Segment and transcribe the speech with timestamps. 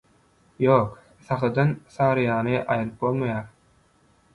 [0.65, 0.95] Ýok,
[1.27, 3.51] Sahydan «Saryýany» aýryp bolmaýar